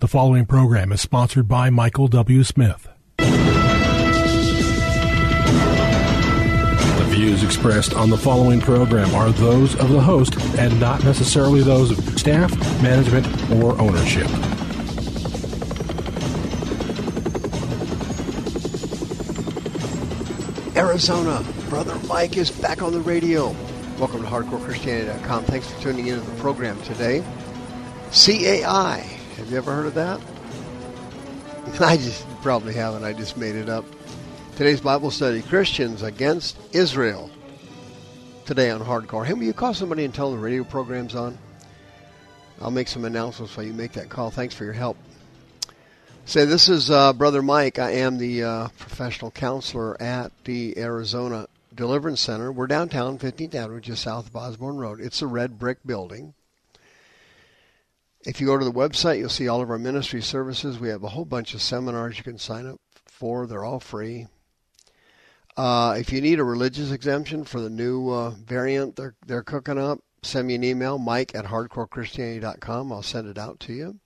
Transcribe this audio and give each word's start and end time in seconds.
The 0.00 0.06
following 0.06 0.46
program 0.46 0.92
is 0.92 1.00
sponsored 1.00 1.48
by 1.48 1.70
Michael 1.70 2.06
W. 2.06 2.44
Smith. 2.44 2.88
The 3.16 3.26
views 7.08 7.42
expressed 7.42 7.94
on 7.94 8.08
the 8.08 8.16
following 8.16 8.60
program 8.60 9.12
are 9.16 9.30
those 9.30 9.74
of 9.74 9.88
the 9.88 10.00
host 10.00 10.40
and 10.56 10.78
not 10.78 11.02
necessarily 11.02 11.62
those 11.62 11.90
of 11.90 11.98
staff, 12.16 12.56
management, 12.80 13.26
or 13.50 13.76
ownership. 13.80 14.28
Arizona, 20.76 21.44
Brother 21.68 21.98
Mike 22.06 22.36
is 22.36 22.52
back 22.52 22.82
on 22.82 22.92
the 22.92 23.00
radio. 23.00 23.48
Welcome 23.98 24.22
to 24.22 24.28
HardcoreChristianity.com. 24.28 25.42
Thanks 25.46 25.68
for 25.68 25.82
tuning 25.82 26.06
into 26.06 26.24
the 26.24 26.36
program 26.40 26.80
today. 26.82 27.24
CAI. 28.12 29.17
Have 29.38 29.52
you 29.52 29.56
ever 29.56 29.72
heard 29.72 29.86
of 29.86 29.94
that? 29.94 30.20
I 31.80 31.96
just 31.96 32.26
probably 32.42 32.74
haven't. 32.74 33.04
I 33.04 33.12
just 33.12 33.36
made 33.36 33.54
it 33.54 33.68
up. 33.68 33.84
Today's 34.56 34.80
Bible 34.80 35.12
study 35.12 35.42
Christians 35.42 36.02
against 36.02 36.58
Israel. 36.74 37.30
Today 38.46 38.70
on 38.70 38.80
Hardcore. 38.80 39.24
Hey, 39.24 39.34
will 39.34 39.44
you 39.44 39.52
call 39.52 39.74
somebody 39.74 40.04
and 40.04 40.12
tell 40.12 40.32
them 40.32 40.40
the 40.40 40.44
radio 40.44 40.64
program's 40.64 41.14
on? 41.14 41.38
I'll 42.60 42.72
make 42.72 42.88
some 42.88 43.04
announcements 43.04 43.56
while 43.56 43.64
you 43.64 43.72
make 43.72 43.92
that 43.92 44.08
call. 44.08 44.32
Thanks 44.32 44.56
for 44.56 44.64
your 44.64 44.72
help. 44.72 44.96
Say, 46.24 46.44
this 46.44 46.68
is 46.68 46.90
uh, 46.90 47.12
Brother 47.12 47.40
Mike. 47.40 47.78
I 47.78 47.92
am 47.92 48.18
the 48.18 48.42
uh, 48.42 48.68
professional 48.76 49.30
counselor 49.30 50.02
at 50.02 50.32
the 50.44 50.76
Arizona 50.76 51.46
Deliverance 51.72 52.20
Center. 52.20 52.50
We're 52.50 52.66
downtown, 52.66 53.20
15th 53.20 53.54
Avenue, 53.54 53.80
just 53.80 54.02
south 54.02 54.26
of 54.26 54.34
Osborn 54.34 54.78
Road. 54.78 55.00
It's 55.00 55.22
a 55.22 55.28
red 55.28 55.60
brick 55.60 55.78
building. 55.86 56.34
If 58.26 58.40
you 58.40 58.46
go 58.46 58.58
to 58.58 58.64
the 58.64 58.72
website, 58.72 59.18
you'll 59.18 59.28
see 59.28 59.48
all 59.48 59.62
of 59.62 59.70
our 59.70 59.78
ministry 59.78 60.22
services. 60.22 60.78
We 60.78 60.88
have 60.88 61.04
a 61.04 61.08
whole 61.08 61.24
bunch 61.24 61.54
of 61.54 61.62
seminars 61.62 62.18
you 62.18 62.24
can 62.24 62.38
sign 62.38 62.66
up 62.66 62.80
for. 63.06 63.46
They're 63.46 63.64
all 63.64 63.80
free. 63.80 64.26
Uh, 65.56 65.96
if 65.98 66.12
you 66.12 66.20
need 66.20 66.38
a 66.38 66.44
religious 66.44 66.92
exemption 66.92 67.44
for 67.44 67.60
the 67.60 67.70
new 67.70 68.10
uh, 68.10 68.30
variant 68.30 68.94
they're, 68.94 69.16
they're 69.26 69.42
cooking 69.42 69.78
up, 69.78 69.98
send 70.22 70.46
me 70.46 70.54
an 70.54 70.62
email, 70.62 70.98
mike 70.98 71.34
at 71.34 71.46
hardcorechristianity.com. 71.46 72.92
I'll 72.92 73.02
send 73.02 73.28
it 73.28 73.38
out 73.38 73.58
to 73.60 73.72
you. 73.72 73.98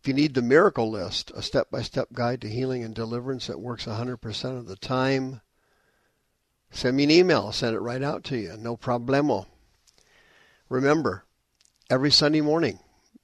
If 0.00 0.08
you 0.08 0.14
need 0.14 0.34
the 0.34 0.42
miracle 0.42 0.90
list, 0.90 1.30
a 1.34 1.42
step 1.42 1.70
by 1.70 1.82
step 1.82 2.08
guide 2.12 2.40
to 2.40 2.48
healing 2.48 2.82
and 2.82 2.94
deliverance 2.94 3.46
that 3.48 3.60
works 3.60 3.84
100% 3.84 4.58
of 4.58 4.66
the 4.66 4.76
time, 4.76 5.42
send 6.70 6.96
me 6.96 7.04
an 7.04 7.10
email. 7.10 7.46
I'll 7.46 7.52
send 7.52 7.76
it 7.76 7.80
right 7.80 8.02
out 8.02 8.24
to 8.24 8.36
you. 8.36 8.56
No 8.56 8.76
problemo. 8.76 9.46
Remember, 10.68 11.24
every 11.90 12.10
Sunday 12.10 12.40
morning, 12.40 12.78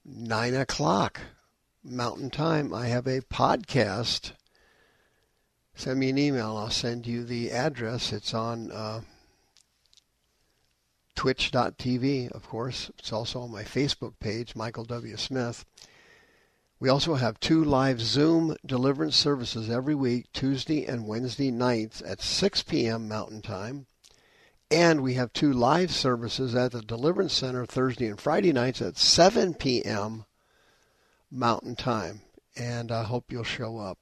9 0.09 0.55
o'clock 0.55 1.19
Mountain 1.83 2.29
Time, 2.29 2.73
I 2.73 2.87
have 2.87 3.07
a 3.07 3.19
podcast. 3.19 4.31
Send 5.75 5.99
me 5.99 6.09
an 6.09 6.17
email. 6.17 6.55
I'll 6.55 6.69
send 6.69 7.05
you 7.05 7.25
the 7.25 7.51
address. 7.51 8.13
It's 8.13 8.33
on 8.33 8.71
uh, 8.71 9.01
twitch.tv, 11.15 12.31
of 12.31 12.47
course. 12.47 12.89
It's 12.97 13.11
also 13.11 13.41
on 13.41 13.51
my 13.51 13.63
Facebook 13.63 14.13
page, 14.21 14.55
Michael 14.55 14.85
W. 14.85 15.17
Smith. 15.17 15.65
We 16.79 16.87
also 16.87 17.15
have 17.15 17.39
two 17.41 17.63
live 17.65 17.99
Zoom 17.99 18.55
deliverance 18.65 19.17
services 19.17 19.69
every 19.69 19.95
week, 19.95 20.31
Tuesday 20.31 20.85
and 20.85 21.05
Wednesday 21.05 21.51
nights 21.51 22.01
at 22.05 22.21
6 22.21 22.63
p.m. 22.63 23.09
Mountain 23.09 23.41
Time. 23.41 23.87
And 24.69 25.01
we 25.01 25.13
have 25.13 25.31
two 25.31 25.53
live 25.53 25.91
services 25.91 26.53
at 26.53 26.73
the 26.73 26.81
Deliverance 26.81 27.33
Center 27.33 27.65
Thursday 27.65 28.07
and 28.07 28.19
Friday 28.19 28.51
nights 28.51 28.81
at 28.81 28.97
7 28.97 29.53
p.m. 29.53 30.25
Mountain 31.31 31.75
Time. 31.75 32.21
And 32.55 32.91
I 32.91 33.03
hope 33.03 33.31
you'll 33.31 33.43
show 33.43 33.77
up. 33.77 33.97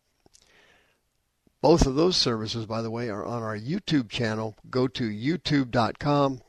Both 1.62 1.86
of 1.86 1.96
those 1.96 2.18
services, 2.18 2.66
by 2.66 2.82
the 2.82 2.92
way, 2.92 3.10
are 3.10 3.26
on 3.26 3.44
our 3.44 3.58
YouTube 3.58 4.10
channel. 4.10 4.56
Go 4.70 4.88
to 4.88 5.04
youtube.com 5.04 6.42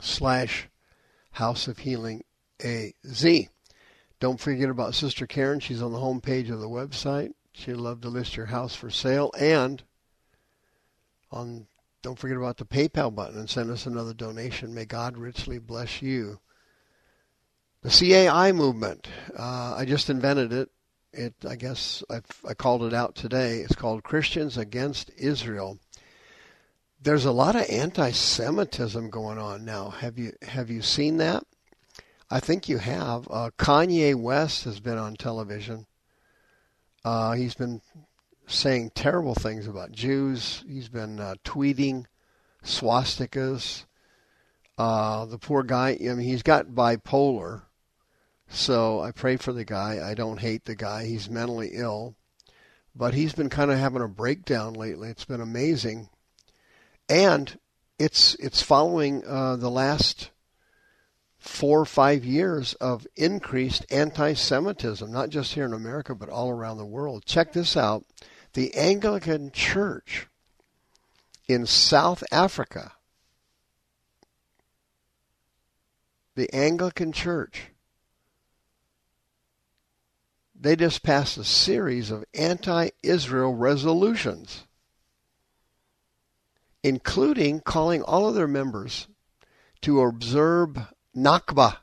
slash 0.00 0.68
House 1.32 1.68
of 1.68 1.78
Healing 1.78 2.24
AZ. 2.62 3.26
Don't 4.20 4.40
forget 4.40 4.68
about 4.68 4.94
Sister 4.94 5.26
Karen. 5.26 5.60
She's 5.60 5.82
on 5.82 5.92
the 5.92 6.00
home 6.00 6.20
page 6.20 6.50
of 6.50 6.60
the 6.60 6.68
website. 6.68 7.32
She'd 7.52 7.74
love 7.74 8.00
to 8.02 8.08
list 8.08 8.36
your 8.36 8.46
house 8.46 8.74
for 8.74 8.90
sale. 8.90 9.30
And 9.38 9.82
on 11.30 11.66
don't 12.02 12.18
forget 12.18 12.36
about 12.36 12.56
the 12.56 12.64
PayPal 12.64 13.14
button 13.14 13.38
and 13.38 13.50
send 13.50 13.70
us 13.70 13.86
another 13.86 14.14
donation. 14.14 14.74
May 14.74 14.84
God 14.84 15.16
richly 15.16 15.58
bless 15.58 16.00
you. 16.00 16.38
The 17.82 17.90
CAI 17.90 18.52
movement. 18.52 19.08
Uh, 19.36 19.74
I 19.76 19.84
just 19.84 20.10
invented 20.10 20.52
it. 20.52 20.70
It, 21.12 21.34
I 21.48 21.56
guess, 21.56 22.02
I've, 22.10 22.26
I 22.46 22.54
called 22.54 22.82
it 22.82 22.92
out 22.92 23.14
today. 23.14 23.58
It's 23.58 23.74
called 23.74 24.02
Christians 24.02 24.56
Against 24.56 25.10
Israel. 25.16 25.78
There's 27.00 27.24
a 27.24 27.32
lot 27.32 27.56
of 27.56 27.68
anti-Semitism 27.68 29.10
going 29.10 29.38
on 29.38 29.64
now. 29.64 29.90
Have 29.90 30.18
you 30.18 30.32
have 30.42 30.68
you 30.68 30.82
seen 30.82 31.18
that? 31.18 31.44
I 32.30 32.40
think 32.40 32.68
you 32.68 32.78
have. 32.78 33.26
Uh, 33.30 33.50
Kanye 33.56 34.14
West 34.14 34.64
has 34.64 34.80
been 34.80 34.98
on 34.98 35.14
television. 35.14 35.86
Uh, 37.04 37.32
he's 37.32 37.54
been 37.54 37.80
saying 38.48 38.90
terrible 38.94 39.34
things 39.34 39.66
about 39.66 39.92
Jews. 39.92 40.64
He's 40.66 40.88
been 40.88 41.20
uh, 41.20 41.34
tweeting 41.44 42.06
swastikas. 42.64 43.84
Uh, 44.76 45.26
the 45.26 45.38
poor 45.38 45.62
guy, 45.62 45.98
I 46.00 46.14
mean, 46.14 46.20
he's 46.20 46.42
got 46.42 46.68
bipolar. 46.68 47.62
So 48.48 49.00
I 49.00 49.12
pray 49.12 49.36
for 49.36 49.52
the 49.52 49.64
guy. 49.64 50.00
I 50.02 50.14
don't 50.14 50.40
hate 50.40 50.64
the 50.64 50.74
guy. 50.74 51.04
He's 51.04 51.28
mentally 51.28 51.72
ill. 51.74 52.16
But 52.96 53.14
he's 53.14 53.34
been 53.34 53.50
kind 53.50 53.70
of 53.70 53.78
having 53.78 54.02
a 54.02 54.08
breakdown 54.08 54.72
lately. 54.72 55.10
It's 55.10 55.26
been 55.26 55.40
amazing. 55.40 56.08
And 57.08 57.58
it's 57.98 58.34
it's 58.36 58.62
following 58.62 59.24
uh, 59.26 59.56
the 59.56 59.70
last 59.70 60.30
four 61.38 61.80
or 61.80 61.86
five 61.86 62.24
years 62.24 62.74
of 62.74 63.06
increased 63.16 63.86
anti 63.90 64.32
Semitism, 64.32 65.10
not 65.10 65.28
just 65.28 65.54
here 65.54 65.64
in 65.64 65.72
America, 65.72 66.14
but 66.14 66.28
all 66.28 66.50
around 66.50 66.78
the 66.78 66.86
world. 66.86 67.24
Check 67.24 67.52
this 67.52 67.76
out 67.76 68.04
the 68.58 68.74
Anglican 68.74 69.52
Church 69.52 70.26
in 71.46 71.64
South 71.64 72.24
Africa, 72.32 72.90
the 76.34 76.52
Anglican 76.52 77.12
Church, 77.12 77.66
they 80.60 80.74
just 80.74 81.04
passed 81.04 81.38
a 81.38 81.44
series 81.44 82.10
of 82.10 82.24
anti 82.34 82.88
Israel 83.00 83.54
resolutions, 83.54 84.64
including 86.82 87.60
calling 87.60 88.02
all 88.02 88.28
of 88.28 88.34
their 88.34 88.48
members 88.48 89.06
to 89.82 90.00
observe 90.00 90.76
Nakba 91.16 91.76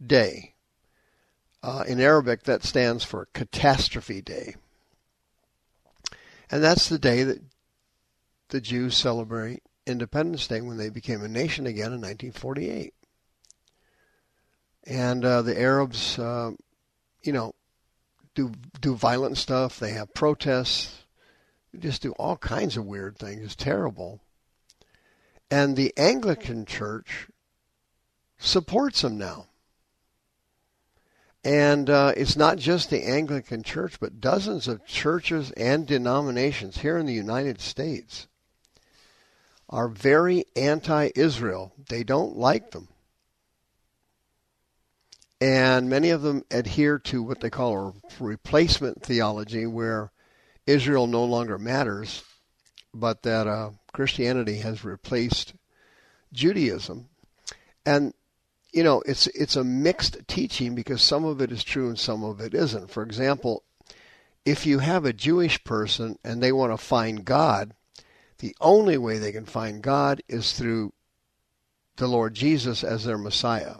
Day. 0.00 0.54
Uh, 1.60 1.82
in 1.88 1.98
Arabic, 1.98 2.44
that 2.44 2.62
stands 2.62 3.02
for 3.02 3.26
Catastrophe 3.32 4.22
Day. 4.22 4.54
And 6.54 6.62
that's 6.62 6.88
the 6.88 7.00
day 7.00 7.24
that 7.24 7.42
the 8.50 8.60
Jews 8.60 8.96
celebrate 8.96 9.64
Independence 9.88 10.46
Day 10.46 10.60
when 10.60 10.76
they 10.76 10.88
became 10.88 11.24
a 11.24 11.28
nation 11.28 11.66
again 11.66 11.92
in 11.92 12.00
1948. 12.00 12.94
And 14.84 15.24
uh, 15.24 15.42
the 15.42 15.60
Arabs, 15.60 16.16
uh, 16.16 16.52
you 17.24 17.32
know, 17.32 17.56
do 18.36 18.52
do 18.80 18.94
violent 18.94 19.36
stuff. 19.36 19.80
They 19.80 19.90
have 19.94 20.14
protests. 20.14 21.02
They 21.72 21.80
just 21.80 22.02
do 22.02 22.12
all 22.12 22.36
kinds 22.36 22.76
of 22.76 22.86
weird 22.86 23.18
things. 23.18 23.42
It's 23.42 23.56
terrible. 23.56 24.20
And 25.50 25.74
the 25.74 25.92
Anglican 25.96 26.66
Church 26.66 27.26
supports 28.38 29.02
them 29.02 29.18
now. 29.18 29.48
And 31.44 31.90
uh, 31.90 32.14
it's 32.16 32.36
not 32.36 32.56
just 32.56 32.88
the 32.88 33.06
Anglican 33.06 33.62
Church, 33.62 34.00
but 34.00 34.20
dozens 34.20 34.66
of 34.66 34.86
churches 34.86 35.50
and 35.52 35.86
denominations 35.86 36.78
here 36.78 36.96
in 36.96 37.04
the 37.04 37.12
United 37.12 37.60
States 37.60 38.26
are 39.68 39.88
very 39.88 40.46
anti 40.56 41.10
Israel. 41.14 41.72
They 41.88 42.02
don't 42.02 42.36
like 42.36 42.70
them. 42.70 42.88
And 45.40 45.90
many 45.90 46.08
of 46.08 46.22
them 46.22 46.44
adhere 46.50 46.98
to 47.00 47.22
what 47.22 47.40
they 47.40 47.50
call 47.50 47.88
a 47.88 48.22
replacement 48.22 49.02
theology, 49.02 49.66
where 49.66 50.12
Israel 50.66 51.06
no 51.06 51.24
longer 51.24 51.58
matters, 51.58 52.24
but 52.94 53.22
that 53.24 53.46
uh, 53.46 53.70
Christianity 53.92 54.58
has 54.58 54.84
replaced 54.84 55.52
Judaism. 56.32 57.08
And 57.84 58.14
you 58.74 58.82
know, 58.82 59.02
it's 59.06 59.28
it's 59.28 59.54
a 59.54 59.62
mixed 59.62 60.26
teaching 60.26 60.74
because 60.74 61.00
some 61.00 61.24
of 61.24 61.40
it 61.40 61.52
is 61.52 61.62
true 61.62 61.88
and 61.88 61.98
some 61.98 62.24
of 62.24 62.40
it 62.40 62.54
isn't. 62.54 62.90
For 62.90 63.04
example, 63.04 63.62
if 64.44 64.66
you 64.66 64.80
have 64.80 65.04
a 65.04 65.12
Jewish 65.12 65.62
person 65.62 66.18
and 66.24 66.42
they 66.42 66.50
want 66.50 66.72
to 66.72 66.76
find 66.76 67.24
God, 67.24 67.72
the 68.38 68.56
only 68.60 68.98
way 68.98 69.18
they 69.18 69.30
can 69.30 69.46
find 69.46 69.80
God 69.80 70.22
is 70.28 70.52
through 70.52 70.92
the 71.96 72.08
Lord 72.08 72.34
Jesus 72.34 72.82
as 72.82 73.04
their 73.04 73.16
Messiah. 73.16 73.76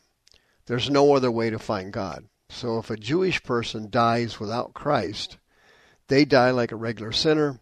There's 0.66 0.88
no 0.88 1.14
other 1.14 1.30
way 1.30 1.50
to 1.50 1.58
find 1.58 1.92
God. 1.92 2.26
So 2.48 2.78
if 2.78 2.88
a 2.88 2.96
Jewish 2.96 3.42
person 3.42 3.90
dies 3.90 4.38
without 4.38 4.74
Christ, 4.74 5.38
they 6.06 6.24
die 6.24 6.52
like 6.52 6.70
a 6.70 6.76
regular 6.76 7.10
sinner. 7.10 7.58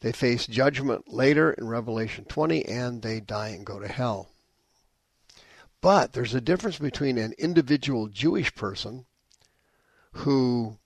They 0.00 0.12
face 0.12 0.46
judgment 0.46 1.12
later 1.12 1.52
in 1.52 1.68
Revelation 1.68 2.24
20 2.24 2.64
and 2.64 3.02
they 3.02 3.20
die 3.20 3.48
and 3.48 3.66
go 3.66 3.78
to 3.78 3.88
hell. 3.88 4.30
But 5.84 6.14
there's 6.14 6.34
a 6.34 6.40
difference 6.40 6.78
between 6.78 7.18
an 7.18 7.34
individual 7.36 8.08
Jewish 8.08 8.54
person 8.54 9.04
who 10.12 10.78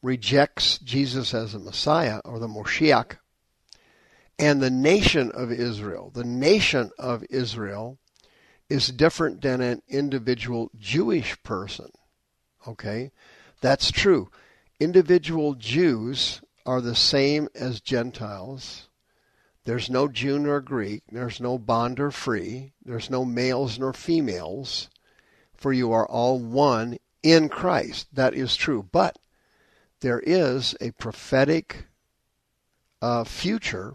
rejects 0.00 0.78
Jesus 0.78 1.34
as 1.34 1.52
a 1.52 1.58
Messiah 1.58 2.22
or 2.24 2.38
the 2.38 2.48
Moshiach 2.48 3.18
and 4.38 4.62
the 4.62 4.70
nation 4.70 5.30
of 5.32 5.52
Israel. 5.52 6.10
The 6.14 6.24
nation 6.24 6.90
of 6.98 7.22
Israel 7.28 7.98
is 8.70 8.88
different 8.88 9.42
than 9.42 9.60
an 9.60 9.82
individual 9.88 10.70
Jewish 10.74 11.36
person. 11.42 11.90
Okay? 12.66 13.10
That's 13.60 13.90
true. 13.90 14.30
Individual 14.80 15.52
Jews 15.52 16.40
are 16.64 16.80
the 16.80 16.96
same 16.96 17.50
as 17.54 17.82
Gentiles. 17.82 18.85
There's 19.66 19.90
no 19.90 20.06
Jew 20.06 20.38
nor 20.38 20.60
Greek. 20.60 21.02
There's 21.10 21.40
no 21.40 21.58
bond 21.58 21.98
or 21.98 22.12
free. 22.12 22.72
There's 22.84 23.10
no 23.10 23.24
males 23.24 23.80
nor 23.80 23.92
females. 23.92 24.88
For 25.54 25.72
you 25.72 25.90
are 25.90 26.06
all 26.06 26.38
one 26.38 26.98
in 27.24 27.48
Christ. 27.48 28.06
That 28.12 28.32
is 28.32 28.54
true. 28.54 28.88
But 28.92 29.18
there 30.00 30.20
is 30.20 30.76
a 30.80 30.92
prophetic 30.92 31.86
uh, 33.02 33.24
future 33.24 33.94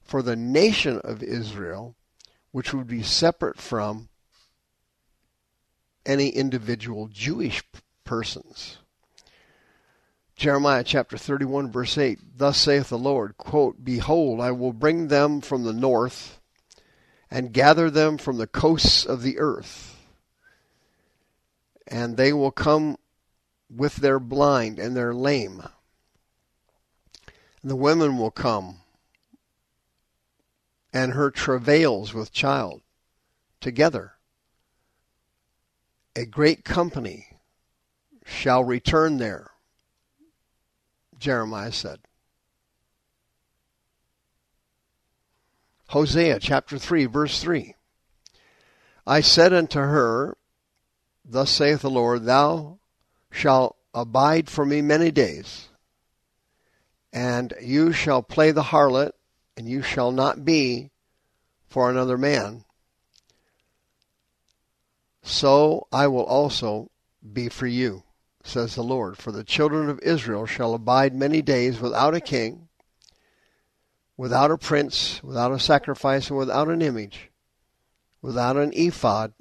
for 0.00 0.22
the 0.22 0.36
nation 0.36 1.00
of 1.02 1.24
Israel 1.24 1.96
which 2.52 2.72
would 2.72 2.86
be 2.86 3.02
separate 3.02 3.58
from 3.58 4.08
any 6.06 6.28
individual 6.28 7.08
Jewish 7.08 7.64
persons. 8.04 8.78
Jeremiah 10.40 10.82
chapter 10.82 11.18
31 11.18 11.70
verse 11.70 11.98
8, 11.98 12.38
Thus 12.38 12.56
saith 12.56 12.88
the 12.88 12.96
Lord, 12.96 13.36
quote, 13.36 13.84
Behold, 13.84 14.40
I 14.40 14.52
will 14.52 14.72
bring 14.72 15.08
them 15.08 15.42
from 15.42 15.64
the 15.64 15.72
north 15.74 16.40
and 17.30 17.52
gather 17.52 17.90
them 17.90 18.16
from 18.16 18.38
the 18.38 18.46
coasts 18.46 19.04
of 19.04 19.20
the 19.20 19.38
earth. 19.38 19.98
And 21.86 22.16
they 22.16 22.32
will 22.32 22.52
come 22.52 22.96
with 23.68 23.96
their 23.96 24.18
blind 24.18 24.78
and 24.78 24.96
their 24.96 25.12
lame. 25.12 25.62
And 27.60 27.70
the 27.70 27.76
women 27.76 28.16
will 28.16 28.30
come 28.30 28.76
and 30.90 31.12
her 31.12 31.30
travails 31.30 32.14
with 32.14 32.32
child 32.32 32.80
together. 33.60 34.12
A 36.16 36.24
great 36.24 36.64
company 36.64 37.26
shall 38.24 38.64
return 38.64 39.18
there, 39.18 39.49
Jeremiah 41.20 41.70
said. 41.70 42.00
Hosea 45.88 46.40
chapter 46.40 46.78
3, 46.78 47.06
verse 47.06 47.40
3. 47.40 47.74
I 49.06 49.20
said 49.20 49.52
unto 49.52 49.78
her, 49.78 50.36
Thus 51.24 51.50
saith 51.50 51.82
the 51.82 51.90
Lord, 51.90 52.24
Thou 52.24 52.78
shalt 53.30 53.76
abide 53.92 54.48
for 54.48 54.64
me 54.64 54.82
many 54.82 55.10
days, 55.10 55.68
and 57.12 57.52
you 57.60 57.92
shall 57.92 58.22
play 58.22 58.50
the 58.50 58.64
harlot 58.64 59.12
and 59.56 59.68
you 59.68 59.82
shall 59.82 60.12
not 60.12 60.44
be 60.44 60.90
for 61.68 61.90
another 61.90 62.16
man. 62.16 62.64
So 65.22 65.86
I 65.92 66.06
will 66.06 66.24
also 66.24 66.90
be 67.32 67.48
for 67.48 67.66
you, 67.66 68.04
says 68.42 68.74
the 68.74 68.82
Lord. 68.82 69.16
For 69.16 69.32
the 69.32 69.44
children 69.44 69.88
of 69.88 70.00
Israel 70.00 70.46
shall 70.46 70.74
abide 70.74 71.14
many 71.14 71.42
days 71.42 71.80
without 71.80 72.14
a 72.14 72.20
king, 72.20 72.68
without 74.16 74.50
a 74.50 74.58
prince, 74.58 75.22
without 75.22 75.52
a 75.52 75.58
sacrifice, 75.58 76.28
and 76.28 76.38
without 76.38 76.68
an 76.68 76.82
image, 76.82 77.30
without 78.22 78.56
an 78.56 78.72
ephod, 78.74 79.32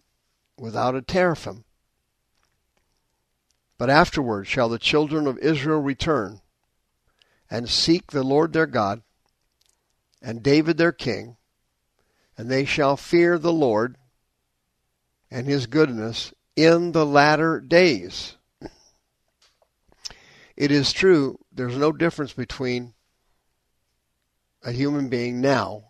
without 0.57 0.96
a 0.96 1.01
teraphim. 1.01 1.63
But 3.78 3.90
afterward 3.90 4.46
shall 4.46 4.69
the 4.69 4.80
children 4.80 5.25
of 5.25 5.38
Israel 5.40 5.80
return 5.80 6.42
and 7.50 7.69
seek 7.69 8.12
the 8.12 8.24
Lord 8.24 8.54
their 8.54 8.66
God 8.66 9.01
and 10.22 10.44
David 10.44 10.78
their 10.78 10.92
king, 10.92 11.38
and 12.38 12.50
they 12.50 12.66
shall 12.66 12.98
fear 12.98 13.38
the 13.38 13.54
Lord 13.54 13.96
and 15.31 15.48
his 15.48 15.66
goodness 15.68 16.34
in 16.56 16.92
the 16.92 17.06
latter 17.06 17.62
days. 17.62 18.36
It 20.59 20.71
is 20.71 20.91
true, 20.91 21.39
there's 21.53 21.77
no 21.77 21.94
difference 21.94 22.33
between 22.33 22.94
a 24.61 24.73
human 24.73 25.07
being 25.07 25.39
now, 25.39 25.85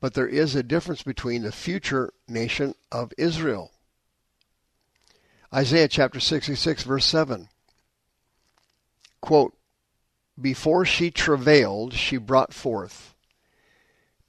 but 0.00 0.14
there 0.14 0.28
is 0.28 0.54
a 0.54 0.62
difference 0.62 1.02
between 1.02 1.42
the 1.42 1.50
future 1.50 2.12
nation 2.28 2.76
of 2.92 3.12
Israel. 3.18 3.72
Isaiah 5.52 5.88
chapter 5.88 6.20
66, 6.20 6.84
verse 6.84 7.04
7. 7.06 7.48
Quote, 9.20 9.56
before 10.40 10.84
she 10.84 11.10
travailed, 11.10 11.94
she 11.94 12.16
brought 12.16 12.54
forth. 12.54 13.16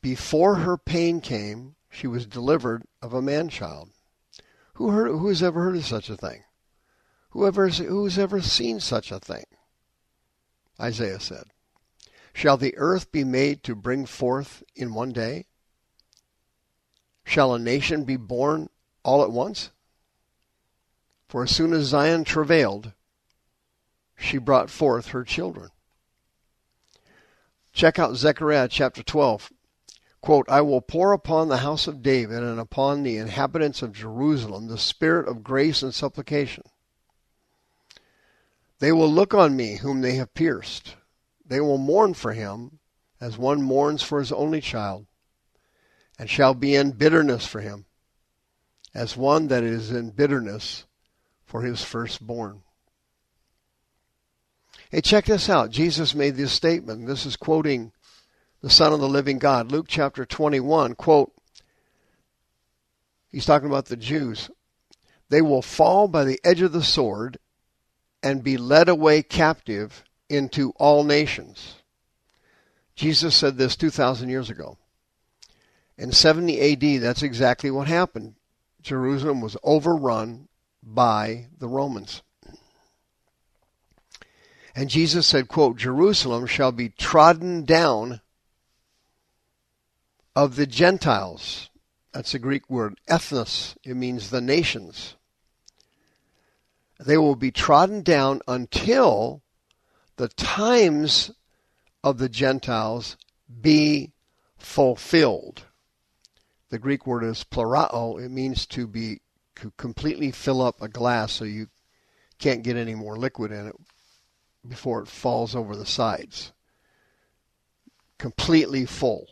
Before 0.01 0.55
her 0.55 0.75
pain 0.75 1.21
came, 1.21 1.75
she 1.91 2.07
was 2.07 2.25
delivered 2.25 2.85
of 2.99 3.13
a 3.13 3.21
man 3.21 3.49
child. 3.49 3.91
Who 4.73 4.89
heard, 4.89 5.11
who 5.11 5.27
has 5.27 5.43
ever 5.43 5.61
heard 5.61 5.75
of 5.75 5.85
such 5.85 6.09
a 6.09 6.17
thing? 6.17 6.45
Whoever, 7.31 7.69
who's 7.69 8.17
ever 8.17 8.41
seen 8.41 8.79
such 8.79 9.11
a 9.11 9.19
thing? 9.19 9.45
Isaiah 10.79 11.19
said, 11.19 11.45
Shall 12.33 12.57
the 12.57 12.75
earth 12.77 13.11
be 13.11 13.23
made 13.23 13.63
to 13.63 13.75
bring 13.75 14.05
forth 14.05 14.63
in 14.75 14.93
one 14.93 15.11
day? 15.11 15.45
Shall 17.23 17.53
a 17.53 17.59
nation 17.59 18.05
be 18.05 18.15
born 18.15 18.69
all 19.03 19.23
at 19.23 19.31
once? 19.31 19.71
For 21.27 21.43
as 21.43 21.55
soon 21.55 21.73
as 21.73 21.85
Zion 21.85 22.23
travailed, 22.23 22.93
she 24.17 24.39
brought 24.39 24.71
forth 24.71 25.09
her 25.09 25.23
children. 25.23 25.69
Check 27.71 27.99
out 27.99 28.15
Zechariah 28.15 28.67
chapter 28.67 29.03
12. 29.03 29.51
Quote, 30.21 30.49
I 30.49 30.61
will 30.61 30.81
pour 30.81 31.13
upon 31.13 31.47
the 31.47 31.57
house 31.57 31.87
of 31.87 32.01
David 32.01 32.41
and 32.41 32.59
upon 32.59 33.03
the 33.03 33.17
inhabitants 33.17 33.81
of 33.81 33.93
Jerusalem 33.93 34.67
the 34.67 34.77
spirit 34.77 35.27
of 35.27 35.43
grace 35.43 35.83
and 35.83 35.93
supplication. 35.93 36.63
They 38.79 38.91
will 38.91 39.11
look 39.11 39.33
on 39.33 39.55
me 39.55 39.77
whom 39.77 40.01
they 40.01 40.15
have 40.15 40.33
pierced. 40.33 40.95
They 41.45 41.59
will 41.59 41.77
mourn 41.77 42.13
for 42.13 42.33
him 42.33 42.79
as 43.21 43.37
one 43.37 43.61
mourns 43.61 44.01
for 44.01 44.19
his 44.19 44.31
only 44.31 44.61
child, 44.61 45.05
and 46.17 46.29
shall 46.29 46.53
be 46.53 46.75
in 46.75 46.91
bitterness 46.91 47.45
for 47.45 47.59
him, 47.59 47.85
as 48.93 49.17
one 49.17 49.47
that 49.49 49.63
is 49.63 49.91
in 49.91 50.11
bitterness 50.11 50.85
for 51.43 51.63
his 51.63 51.83
firstborn. 51.83 52.61
Hey, 54.89 55.01
check 55.01 55.25
this 55.25 55.49
out. 55.49 55.69
Jesus 55.69 56.15
made 56.15 56.35
this 56.35 56.53
statement. 56.53 57.05
This 57.05 57.25
is 57.25 57.35
quoting 57.35 57.91
the 58.61 58.69
Son 58.69 58.93
of 58.93 58.99
the 58.99 59.09
living 59.09 59.37
God. 59.37 59.71
Luke 59.71 59.85
chapter 59.87 60.25
21, 60.25 60.95
quote, 60.95 61.31
he's 63.29 63.45
talking 63.45 63.67
about 63.67 63.85
the 63.85 63.97
Jews. 63.97 64.49
They 65.29 65.41
will 65.41 65.61
fall 65.61 66.07
by 66.07 66.23
the 66.23 66.39
edge 66.43 66.61
of 66.61 66.71
the 66.71 66.83
sword 66.83 67.37
and 68.21 68.43
be 68.43 68.57
led 68.57 68.89
away 68.89 69.23
captive 69.23 70.03
into 70.29 70.71
all 70.77 71.03
nations. 71.03 71.75
Jesus 72.95 73.35
said 73.35 73.57
this 73.57 73.75
2,000 73.75 74.29
years 74.29 74.49
ago. 74.49 74.77
In 75.97 76.11
70 76.11 76.59
AD, 76.97 77.01
that's 77.01 77.23
exactly 77.23 77.71
what 77.71 77.87
happened. 77.87 78.35
Jerusalem 78.81 79.41
was 79.41 79.57
overrun 79.63 80.47
by 80.83 81.47
the 81.57 81.67
Romans. 81.67 82.21
And 84.75 84.89
Jesus 84.89 85.27
said, 85.27 85.47
quote, 85.47 85.77
Jerusalem 85.77 86.45
shall 86.45 86.71
be 86.71 86.89
trodden 86.89 87.65
down 87.65 88.21
of 90.35 90.55
the 90.55 90.67
Gentiles. 90.67 91.69
That's 92.13 92.33
a 92.33 92.39
Greek 92.39 92.69
word, 92.69 92.97
ethnos. 93.09 93.75
It 93.83 93.95
means 93.95 94.29
the 94.29 94.41
nations. 94.41 95.15
They 96.99 97.17
will 97.17 97.35
be 97.35 97.51
trodden 97.51 98.01
down 98.01 98.41
until 98.47 99.41
the 100.17 100.27
times 100.27 101.31
of 102.03 102.17
the 102.17 102.29
Gentiles 102.29 103.15
be 103.61 104.11
fulfilled. 104.57 105.63
The 106.69 106.79
Greek 106.79 107.07
word 107.07 107.23
is 107.23 107.45
plerao. 107.45 108.21
It 108.23 108.29
means 108.29 108.65
to 108.67 108.85
be 108.85 109.21
to 109.55 109.71
completely 109.77 110.31
fill 110.31 110.61
up 110.61 110.81
a 110.81 110.87
glass 110.87 111.31
so 111.31 111.45
you 111.45 111.67
can't 112.37 112.63
get 112.63 112.77
any 112.77 112.95
more 112.95 113.17
liquid 113.17 113.51
in 113.51 113.67
it 113.67 113.75
before 114.67 115.01
it 115.01 115.07
falls 115.07 115.55
over 115.55 115.75
the 115.75 115.85
sides. 115.85 116.51
Completely 118.17 118.85
full. 118.85 119.27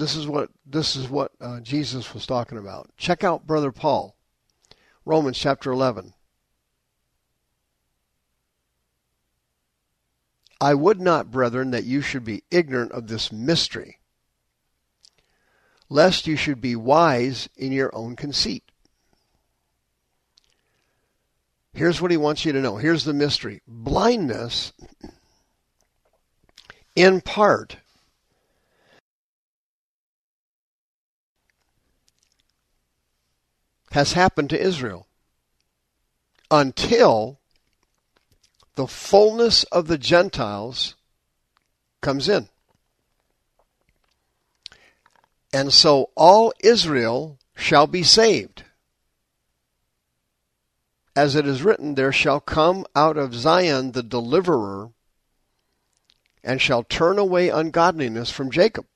This 0.00 0.16
is 0.16 0.26
what 0.26 0.48
this 0.64 0.96
is 0.96 1.10
what 1.10 1.32
uh, 1.42 1.60
Jesus 1.60 2.14
was 2.14 2.24
talking 2.24 2.56
about. 2.56 2.88
Check 2.96 3.22
out 3.22 3.46
brother 3.46 3.70
Paul. 3.70 4.16
Romans 5.04 5.38
chapter 5.38 5.70
11. 5.70 6.14
I 10.58 10.72
would 10.72 11.02
not, 11.02 11.30
brethren, 11.30 11.70
that 11.72 11.84
you 11.84 12.00
should 12.00 12.24
be 12.24 12.44
ignorant 12.50 12.92
of 12.92 13.08
this 13.08 13.30
mystery, 13.30 13.98
lest 15.90 16.26
you 16.26 16.34
should 16.34 16.62
be 16.62 16.74
wise 16.74 17.50
in 17.54 17.70
your 17.70 17.94
own 17.94 18.16
conceit. 18.16 18.64
Here's 21.74 22.00
what 22.00 22.10
he 22.10 22.16
wants 22.16 22.46
you 22.46 22.52
to 22.52 22.60
know. 22.62 22.78
Here's 22.78 23.04
the 23.04 23.12
mystery. 23.12 23.60
Blindness, 23.68 24.72
in 26.96 27.20
part, 27.20 27.76
has 33.90 34.12
happened 34.12 34.50
to 34.50 34.60
Israel 34.60 35.06
until 36.50 37.38
the 38.76 38.86
fullness 38.86 39.64
of 39.64 39.88
the 39.88 39.98
Gentiles 39.98 40.94
comes 42.00 42.28
in. 42.28 42.48
And 45.52 45.72
so 45.72 46.10
all 46.14 46.52
Israel 46.60 47.38
shall 47.56 47.86
be 47.86 48.02
saved. 48.02 48.64
As 51.16 51.34
it 51.34 51.46
is 51.46 51.62
written, 51.62 51.96
there 51.96 52.12
shall 52.12 52.40
come 52.40 52.86
out 52.94 53.16
of 53.16 53.34
Zion 53.34 53.92
the 53.92 54.02
deliverer, 54.02 54.92
and 56.44 56.62
shall 56.62 56.84
turn 56.84 57.18
away 57.18 57.48
ungodliness 57.48 58.30
from 58.30 58.50
Jacob. 58.50 58.86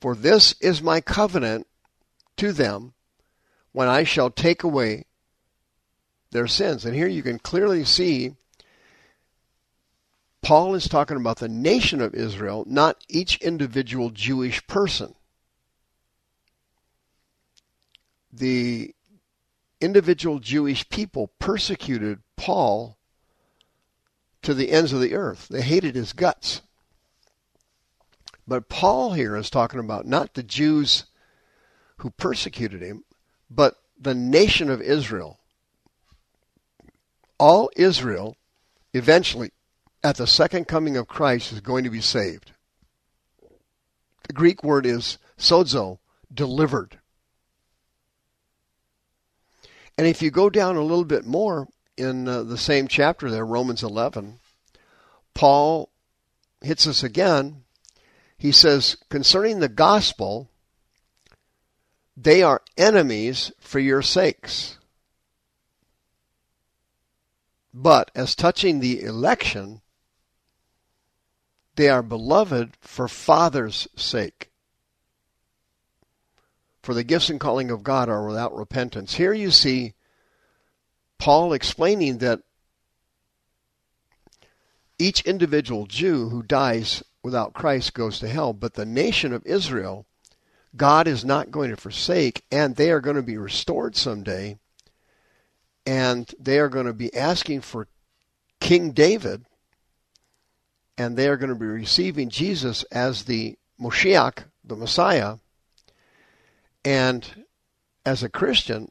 For 0.00 0.14
this 0.14 0.54
is 0.60 0.82
my 0.82 1.00
covenant 1.00 1.68
to 2.36 2.52
them 2.52 2.92
when 3.74 3.88
I 3.88 4.04
shall 4.04 4.30
take 4.30 4.62
away 4.62 5.04
their 6.30 6.46
sins. 6.46 6.84
And 6.84 6.94
here 6.94 7.08
you 7.08 7.24
can 7.24 7.40
clearly 7.40 7.84
see 7.84 8.36
Paul 10.42 10.76
is 10.76 10.88
talking 10.88 11.16
about 11.16 11.38
the 11.38 11.48
nation 11.48 12.00
of 12.00 12.14
Israel, 12.14 12.64
not 12.68 13.02
each 13.08 13.36
individual 13.38 14.10
Jewish 14.10 14.64
person. 14.68 15.16
The 18.32 18.94
individual 19.80 20.38
Jewish 20.38 20.88
people 20.88 21.32
persecuted 21.40 22.20
Paul 22.36 22.96
to 24.42 24.54
the 24.54 24.70
ends 24.70 24.92
of 24.92 25.00
the 25.00 25.14
earth. 25.14 25.48
They 25.50 25.62
hated 25.62 25.96
his 25.96 26.12
guts. 26.12 26.62
But 28.46 28.68
Paul 28.68 29.14
here 29.14 29.34
is 29.34 29.50
talking 29.50 29.80
about 29.80 30.06
not 30.06 30.34
the 30.34 30.44
Jews 30.44 31.06
who 31.98 32.10
persecuted 32.10 32.80
him, 32.80 33.02
but 33.54 33.76
the 34.00 34.14
nation 34.14 34.70
of 34.70 34.80
Israel, 34.80 35.38
all 37.38 37.70
Israel, 37.76 38.36
eventually, 38.92 39.52
at 40.02 40.16
the 40.16 40.26
second 40.26 40.66
coming 40.66 40.96
of 40.96 41.08
Christ, 41.08 41.52
is 41.52 41.60
going 41.60 41.84
to 41.84 41.90
be 41.90 42.00
saved. 42.00 42.52
The 44.26 44.32
Greek 44.32 44.64
word 44.64 44.86
is 44.86 45.18
sozo, 45.38 45.98
delivered. 46.32 46.98
And 49.96 50.06
if 50.06 50.22
you 50.22 50.30
go 50.30 50.50
down 50.50 50.76
a 50.76 50.82
little 50.82 51.04
bit 51.04 51.24
more 51.24 51.68
in 51.96 52.26
uh, 52.26 52.42
the 52.42 52.58
same 52.58 52.88
chapter 52.88 53.30
there, 53.30 53.46
Romans 53.46 53.82
11, 53.82 54.40
Paul 55.34 55.90
hits 56.60 56.86
us 56.86 57.02
again. 57.02 57.62
He 58.36 58.50
says, 58.50 58.96
concerning 59.10 59.60
the 59.60 59.68
gospel, 59.68 60.50
they 62.16 62.42
are 62.42 62.62
enemies 62.76 63.52
for 63.58 63.78
your 63.78 64.02
sakes. 64.02 64.78
But 67.72 68.10
as 68.14 68.34
touching 68.36 68.78
the 68.78 69.02
election, 69.02 69.80
they 71.74 71.88
are 71.88 72.02
beloved 72.02 72.76
for 72.80 73.08
Father's 73.08 73.88
sake. 73.96 74.50
For 76.82 76.94
the 76.94 77.02
gifts 77.02 77.30
and 77.30 77.40
calling 77.40 77.70
of 77.70 77.82
God 77.82 78.08
are 78.08 78.26
without 78.26 78.54
repentance. 78.54 79.14
Here 79.14 79.32
you 79.32 79.50
see 79.50 79.94
Paul 81.18 81.52
explaining 81.52 82.18
that 82.18 82.42
each 84.98 85.22
individual 85.22 85.86
Jew 85.86 86.28
who 86.28 86.42
dies 86.42 87.02
without 87.24 87.54
Christ 87.54 87.94
goes 87.94 88.20
to 88.20 88.28
hell, 88.28 88.52
but 88.52 88.74
the 88.74 88.86
nation 88.86 89.32
of 89.32 89.44
Israel 89.46 90.06
God 90.76 91.06
is 91.06 91.24
not 91.24 91.50
going 91.50 91.70
to 91.70 91.76
forsake, 91.76 92.44
and 92.50 92.74
they 92.74 92.90
are 92.90 93.00
going 93.00 93.16
to 93.16 93.22
be 93.22 93.36
restored 93.36 93.96
someday. 93.96 94.58
And 95.86 96.32
they 96.38 96.58
are 96.58 96.68
going 96.68 96.86
to 96.86 96.94
be 96.94 97.14
asking 97.14 97.60
for 97.60 97.86
King 98.60 98.92
David, 98.92 99.44
and 100.96 101.16
they 101.16 101.28
are 101.28 101.36
going 101.36 101.50
to 101.50 101.54
be 101.54 101.66
receiving 101.66 102.30
Jesus 102.30 102.82
as 102.84 103.24
the 103.24 103.56
Moshiach, 103.80 104.44
the 104.64 104.76
Messiah. 104.76 105.36
And 106.84 107.44
as 108.04 108.22
a 108.22 108.28
Christian, 108.28 108.88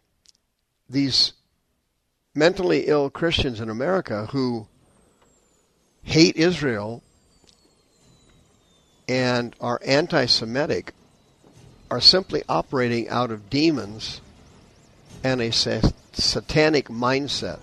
these 0.89 1.33
mentally 2.35 2.85
ill 2.87 3.09
Christians 3.09 3.59
in 3.59 3.69
America 3.69 4.27
who 4.27 4.67
hate 6.03 6.35
Israel 6.35 7.03
and 9.07 9.55
are 9.59 9.79
anti 9.85 10.25
Semitic 10.25 10.93
are 11.93 12.01
simply 12.01 12.41
operating 12.49 13.07
out 13.09 13.29
of 13.29 13.51
demons 13.51 14.19
and 15.23 15.39
a 15.39 15.51
satanic 15.51 16.87
mindset. 16.87 17.59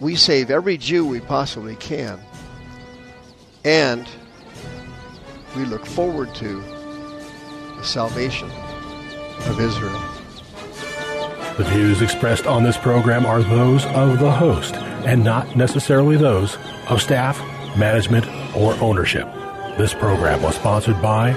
We 0.00 0.16
save 0.16 0.50
every 0.50 0.76
Jew 0.76 1.06
we 1.06 1.20
possibly 1.20 1.76
can, 1.76 2.18
and 3.64 4.08
we 5.56 5.64
look 5.64 5.86
forward 5.86 6.34
to 6.34 6.60
the 7.76 7.84
salvation 7.84 8.50
of 8.50 9.60
Israel. 9.60 10.02
The 11.58 11.64
views 11.70 12.02
expressed 12.02 12.48
on 12.48 12.64
this 12.64 12.76
program 12.76 13.24
are 13.24 13.40
those 13.40 13.86
of 13.86 14.18
the 14.18 14.32
host 14.32 14.74
and 14.74 15.22
not 15.22 15.54
necessarily 15.54 16.16
those 16.16 16.58
of 16.88 17.00
staff, 17.00 17.38
management, 17.76 18.26
or 18.56 18.74
ownership. 18.80 19.28
This 19.78 19.94
program 19.94 20.42
was 20.42 20.56
sponsored 20.56 21.00
by 21.00 21.36